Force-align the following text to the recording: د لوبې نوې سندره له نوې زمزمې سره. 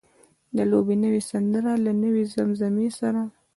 د 0.55 0.57
لوبې 0.71 0.95
نوې 1.03 1.21
سندره 1.31 1.71
له 1.85 1.91
نوې 2.03 2.23
زمزمې 2.33 2.87
سره. 2.99 3.21